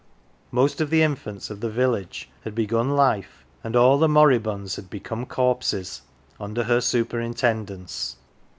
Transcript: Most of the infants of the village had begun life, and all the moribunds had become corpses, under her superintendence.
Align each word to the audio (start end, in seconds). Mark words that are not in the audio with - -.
Most 0.49 0.81
of 0.81 0.89
the 0.89 1.03
infants 1.03 1.51
of 1.51 1.59
the 1.59 1.69
village 1.69 2.27
had 2.43 2.55
begun 2.55 2.95
life, 2.95 3.45
and 3.63 3.75
all 3.75 3.99
the 3.99 4.07
moribunds 4.09 4.75
had 4.77 4.89
become 4.89 5.27
corpses, 5.27 6.01
under 6.39 6.63
her 6.63 6.81
superintendence. 6.81 8.17